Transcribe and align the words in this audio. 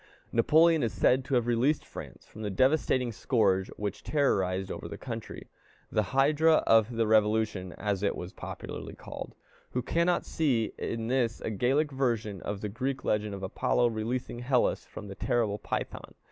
Napoleon 0.31 0.81
is 0.81 0.93
said 0.93 1.23
to 1.25 1.35
have 1.35 1.45
released 1.45 1.85
France 1.85 2.25
from 2.25 2.41
the 2.41 2.49
devastating 2.49 3.11
scourge 3.11 3.69
which 3.77 4.01
terrorized 4.01 4.71
over 4.71 4.87
the 4.87 4.97
country, 4.97 5.47
the 5.91 6.01
hydra 6.09 6.63
of 6.65 6.93
the 6.95 7.05
revolution, 7.05 7.73
as 7.73 8.01
it 8.01 8.15
was 8.15 8.33
popularly 8.33 8.95
called. 8.95 9.35
Who 9.73 9.83
cannot 9.83 10.25
see 10.25 10.73
in 10.79 11.05
this 11.05 11.39
a 11.41 11.51
Gallic 11.51 11.91
version 11.91 12.41
of 12.41 12.61
the 12.61 12.67
Greek 12.69 13.03
legend 13.03 13.35
of 13.35 13.43
Apollo 13.43 13.89
releasing 13.89 14.39
Hellas 14.39 14.85
from 14.85 15.07
the 15.07 15.13
terrible 15.13 15.59
Python? 15.59 16.15